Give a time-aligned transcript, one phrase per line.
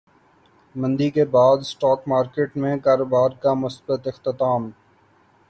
[0.75, 4.69] مندی کے بعد اسٹاک مارکیٹ میں کاروبار کا مثبت اختتام